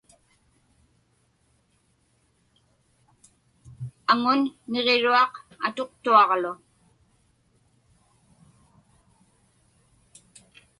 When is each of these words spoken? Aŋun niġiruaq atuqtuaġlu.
Aŋun 4.11 4.41
niġiruaq 4.71 5.33
atuqtuaġlu. 5.67 6.51